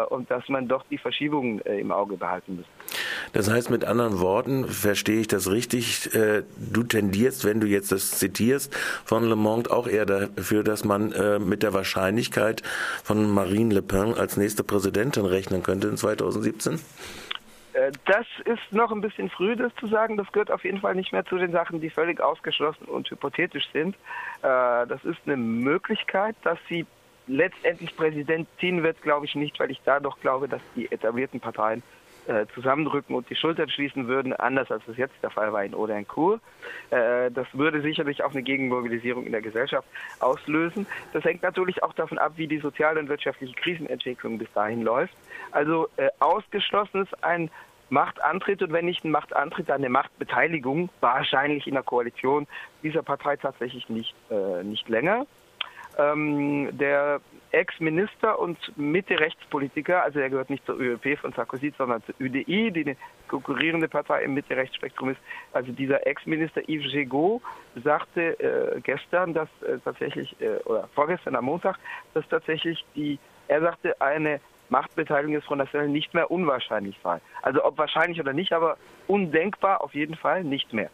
und 0.09 0.29
dass 0.29 0.49
man 0.49 0.67
doch 0.67 0.83
die 0.91 0.97
Verschiebungen 0.97 1.59
im 1.59 1.93
Auge 1.93 2.17
behalten 2.17 2.57
muss. 2.57 2.65
Das 3.31 3.49
heißt 3.49 3.69
mit 3.69 3.85
anderen 3.85 4.19
Worten, 4.19 4.67
verstehe 4.67 5.21
ich 5.21 5.29
das 5.29 5.49
richtig, 5.49 6.09
du 6.11 6.83
tendierst, 6.83 7.45
wenn 7.45 7.61
du 7.61 7.67
jetzt 7.67 7.93
das 7.93 8.11
zitierst 8.11 8.75
von 9.05 9.23
Le 9.23 9.37
Monde, 9.37 9.71
auch 9.71 9.87
eher 9.87 10.05
dafür, 10.05 10.65
dass 10.65 10.83
man 10.83 11.13
mit 11.47 11.63
der 11.63 11.73
Wahrscheinlichkeit 11.73 12.61
von 13.05 13.31
Marine 13.31 13.75
Le 13.75 13.81
Pen 13.81 14.15
als 14.15 14.35
nächste 14.35 14.65
Präsidentin 14.65 15.23
rechnen 15.23 15.63
könnte 15.63 15.87
in 15.87 15.95
2017? 15.95 16.81
Äh, 17.73 17.91
das 18.05 18.25
ist 18.45 18.71
noch 18.71 18.91
ein 18.91 19.01
bisschen 19.01 19.29
früh, 19.29 19.55
das 19.55 19.73
zu 19.75 19.87
sagen. 19.87 20.17
Das 20.17 20.31
gehört 20.31 20.51
auf 20.51 20.63
jeden 20.63 20.79
Fall 20.79 20.95
nicht 20.95 21.11
mehr 21.11 21.25
zu 21.25 21.37
den 21.37 21.51
Sachen, 21.51 21.81
die 21.81 21.89
völlig 21.89 22.21
ausgeschlossen 22.21 22.85
und 22.85 23.09
hypothetisch 23.09 23.67
sind. 23.73 23.95
Äh, 24.41 24.87
das 24.87 25.03
ist 25.03 25.19
eine 25.25 25.37
Möglichkeit, 25.37 26.35
dass 26.43 26.59
sie 26.69 26.85
letztendlich 27.27 27.95
Präsidentin 27.95 28.83
wird, 28.83 29.01
glaube 29.01 29.25
ich 29.25 29.35
nicht, 29.35 29.59
weil 29.59 29.71
ich 29.71 29.81
da 29.85 29.99
doch 29.99 30.19
glaube, 30.19 30.47
dass 30.47 30.61
die 30.75 30.91
etablierten 30.91 31.39
Parteien 31.39 31.81
äh, 32.27 32.45
zusammenrücken 32.53 33.15
und 33.15 33.29
die 33.29 33.35
Schultern 33.35 33.69
schließen 33.69 34.07
würden, 34.07 34.33
anders 34.33 34.71
als 34.71 34.87
es 34.87 34.97
jetzt 34.97 35.15
der 35.21 35.29
Fall 35.29 35.51
war 35.53 35.63
in 35.63 35.75
Odencourt. 35.75 36.41
Äh, 36.89 37.31
das 37.31 37.47
würde 37.53 37.81
sicherlich 37.81 38.23
auch 38.23 38.31
eine 38.31 38.43
Gegenmobilisierung 38.43 39.25
in 39.25 39.31
der 39.31 39.41
Gesellschaft 39.41 39.87
auslösen. 40.19 40.87
Das 41.13 41.23
hängt 41.23 41.43
natürlich 41.43 41.83
auch 41.83 41.93
davon 41.93 42.17
ab, 42.17 42.33
wie 42.35 42.47
die 42.47 42.59
soziale 42.59 42.99
und 42.99 43.09
wirtschaftliche 43.09 43.53
Krisenentwicklung 43.55 44.37
bis 44.37 44.51
dahin 44.53 44.83
läuft. 44.83 45.13
Also 45.51 45.89
äh, 45.97 46.09
ausgeschlossen 46.19 47.03
ist 47.03 47.23
ein 47.23 47.49
Machtantritt 47.89 48.61
und 48.63 48.73
wenn 48.73 48.85
nicht 48.85 49.03
ein 49.03 49.11
Machtantritt, 49.11 49.69
dann 49.69 49.77
eine 49.77 49.89
Machtbeteiligung, 49.89 50.89
wahrscheinlich 50.99 51.67
in 51.67 51.73
der 51.73 51.83
Koalition 51.83 52.47
dieser 52.81 53.03
Partei 53.03 53.37
tatsächlich 53.37 53.87
nicht, 53.89 54.15
äh, 54.31 54.63
nicht 54.63 54.89
länger. 54.89 55.25
Ähm, 55.97 56.69
der 56.71 57.21
Ex-Minister 57.53 58.39
und 58.39 58.57
Mitte-Rechtspolitiker, 58.77 60.03
also 60.03 60.19
er 60.19 60.29
gehört 60.29 60.49
nicht 60.49 60.65
zur 60.65 60.79
ÖEP 60.79 61.19
von 61.19 61.33
Sarkozy, 61.33 61.71
sondern 61.77 62.03
zur 62.03 62.15
UDI, 62.19 62.71
die 62.71 62.81
eine 62.81 62.97
konkurrierende 63.27 63.87
Partei 63.87 64.23
im 64.23 64.33
Mitte-Rechtsspektrum 64.33 65.09
ist. 65.09 65.19
Also 65.53 65.71
dieser 65.71 66.05
Ex-Minister 66.07 66.61
Yves 66.67 66.91
Gégaud 66.91 67.41
sagte 67.83 68.39
äh, 68.39 68.81
gestern, 68.81 69.33
dass 69.33 69.49
äh, 69.61 69.77
tatsächlich, 69.85 70.35
äh, 70.41 70.57
oder 70.65 70.89
vorgestern 70.95 71.35
am 71.35 71.45
Montag, 71.45 71.77
dass 72.15 72.27
tatsächlich 72.27 72.83
die, 72.95 73.19
er 73.47 73.61
sagte, 73.61 74.01
eine 74.01 74.39
Machtbeteiligung 74.69 75.35
des 75.35 75.45
Front 75.45 75.59
National 75.59 75.87
nicht 75.87 76.15
mehr 76.15 76.31
unwahrscheinlich 76.31 76.97
sei. 77.03 77.21
Also 77.43 77.63
ob 77.63 77.77
wahrscheinlich 77.77 78.19
oder 78.19 78.33
nicht, 78.33 78.53
aber 78.53 78.77
undenkbar 79.07 79.81
auf 79.81 79.93
jeden 79.93 80.15
Fall 80.15 80.43
nicht 80.43 80.73
mehr. 80.73 80.89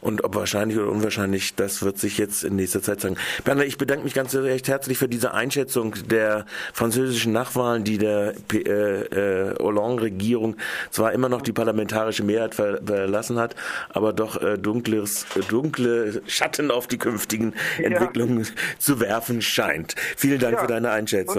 Und 0.00 0.24
ob 0.24 0.34
wahrscheinlich 0.34 0.78
oder 0.78 0.90
unwahrscheinlich, 0.90 1.54
das 1.54 1.82
wird 1.82 1.98
sich 1.98 2.18
jetzt 2.18 2.44
in 2.44 2.56
nächster 2.56 2.82
Zeit 2.82 3.00
sagen. 3.00 3.16
Berner, 3.44 3.64
ich 3.64 3.78
bedanke 3.78 4.04
mich 4.04 4.14
ganz 4.14 4.34
recht 4.34 4.68
herzlich 4.68 4.98
für 4.98 5.08
diese 5.08 5.34
Einschätzung 5.34 5.94
der 6.08 6.46
französischen 6.72 7.32
Nachwahlen, 7.32 7.84
die 7.84 7.98
der 7.98 8.34
äh, 8.52 8.58
äh, 8.58 9.54
Hollande-Regierung 9.58 10.56
zwar 10.90 11.12
immer 11.12 11.28
noch 11.28 11.42
die 11.42 11.52
parlamentarische 11.52 12.22
Mehrheit 12.22 12.54
verlassen 12.54 13.38
hat, 13.38 13.54
aber 13.90 14.12
doch 14.12 14.40
äh, 14.40 14.58
dunkles, 14.58 15.26
dunkle 15.48 16.22
Schatten 16.26 16.70
auf 16.70 16.86
die 16.86 16.98
künftigen 16.98 17.54
ja. 17.78 17.84
Entwicklungen 17.84 18.46
zu 18.78 19.00
werfen 19.00 19.42
scheint. 19.42 19.94
Vielen 20.16 20.38
Dank 20.38 20.54
ja. 20.54 20.60
für 20.60 20.66
deine 20.66 20.90
Einschätzung. 20.90 21.34